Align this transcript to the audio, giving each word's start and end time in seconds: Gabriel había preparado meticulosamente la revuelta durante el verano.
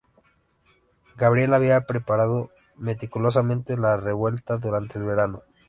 Gabriel 1.15 1.53
había 1.53 1.85
preparado 1.85 2.49
meticulosamente 2.75 3.77
la 3.77 3.97
revuelta 3.97 4.57
durante 4.57 4.97
el 4.97 5.05
verano. 5.05 5.43